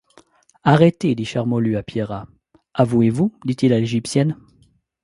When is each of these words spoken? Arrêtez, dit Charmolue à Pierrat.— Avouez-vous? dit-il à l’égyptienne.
Arrêtez, 0.63 1.13
dit 1.13 1.25
Charmolue 1.25 1.77
à 1.77 1.83
Pierrat.— 1.83 2.25
Avouez-vous? 2.73 3.37
dit-il 3.45 3.71
à 3.71 3.77
l’égyptienne. 3.79 4.35